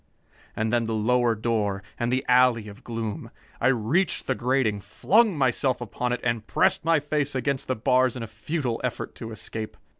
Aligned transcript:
And 0.55 0.73
then 0.73 0.87
the 0.87 0.95
lower 0.95 1.35
door, 1.35 1.83
and 1.99 2.11
the 2.11 2.25
alley 2.27 2.67
of 2.67 2.83
gloom. 2.83 3.29
I 3.59 3.67
reached 3.67 4.25
the 4.25 4.33
grating, 4.33 4.79
flung 4.79 5.37
myself 5.37 5.79
upon 5.79 6.11
it 6.11 6.21
and 6.23 6.47
pressed 6.47 6.83
my 6.83 6.99
face 6.99 7.35
against 7.35 7.67
the 7.67 7.75
bars 7.75 8.15
in 8.15 8.23
a 8.23 8.25
futile 8.27 8.81
effort 8.83 9.13
to 9.13 9.31
escape. 9.31 9.77